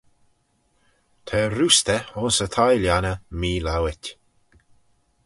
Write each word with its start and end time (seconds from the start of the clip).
Ta 1.27 1.39
roostey 1.55 2.01
ayns 2.19 2.37
y 2.45 2.47
thie 2.53 2.71
lhionney 2.81 3.19
meelowit. 3.39 4.03